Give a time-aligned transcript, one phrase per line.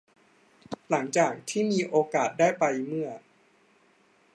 [0.89, 3.09] หลังจากที่มีโอกาสได้ไปเมื่อ